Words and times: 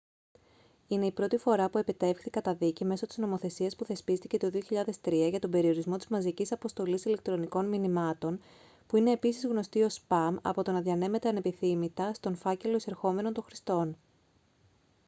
είναι 0.87 1.05
η 1.05 1.11
πρώτη 1.11 1.37
φορά 1.37 1.69
που 1.69 1.77
επετεύχθη 1.77 2.29
καταδίκη 2.29 2.85
μέσω 2.85 3.07
της 3.07 3.17
νομοθεσίας 3.17 3.75
που 3.75 3.85
θεσπίστηκε 3.85 4.37
το 4.37 4.51
2003 5.03 5.09
για 5.29 5.39
τον 5.39 5.49
περιορισμό 5.51 5.97
της 5.97 6.07
μαζικής 6.07 6.51
αποστολής 6.51 7.05
ηλεκτρονικών 7.05 7.65
μηνυμάτων 7.67 8.39
που 8.87 8.97
είναι 8.97 9.11
επίσης 9.11 9.45
γνωστή 9.45 9.81
ως 9.81 9.93
σπαμ 9.93 10.35
από 10.41 10.63
το 10.63 10.71
να 10.71 10.81
διανέμεται 10.81 11.29
ανεπιθύμητα 11.29 12.13
στον 12.13 12.35
φάκελο 12.35 12.75
εισερχομένων 12.75 13.33
των 13.33 13.43
χρηστών 13.43 13.97